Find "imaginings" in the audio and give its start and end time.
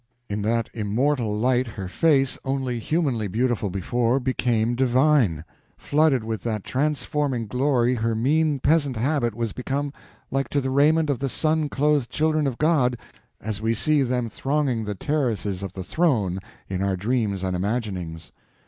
17.55-18.31